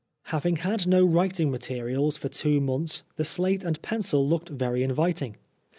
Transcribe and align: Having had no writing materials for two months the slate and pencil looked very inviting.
Having 0.33 0.55
had 0.55 0.87
no 0.87 1.05
writing 1.05 1.51
materials 1.51 2.17
for 2.17 2.27
two 2.27 2.59
months 2.59 3.03
the 3.17 3.23
slate 3.23 3.63
and 3.63 3.79
pencil 3.83 4.27
looked 4.27 4.49
very 4.49 4.81
inviting. 4.81 5.37